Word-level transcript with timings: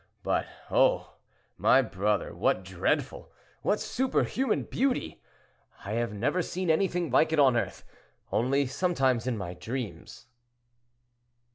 But, 0.23 0.47
oh! 0.71 1.13
my 1.59 1.83
brother, 1.83 2.33
what 2.33 2.63
dreadful, 2.63 3.31
what 3.61 3.79
superhuman 3.79 4.63
beauty. 4.63 5.21
I 5.85 5.91
have 5.91 6.11
never 6.11 6.41
seen 6.41 6.71
anything 6.71 7.11
like 7.11 7.31
it 7.31 7.37
on 7.37 7.55
earth, 7.55 7.83
only 8.31 8.65
sometimes 8.65 9.27
in 9.27 9.37
my 9.37 9.53
dreams." 9.53 10.25